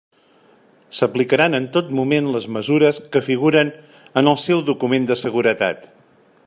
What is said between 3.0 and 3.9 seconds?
que figuren